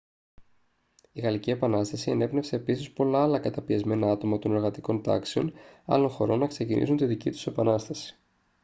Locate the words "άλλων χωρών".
5.85-6.39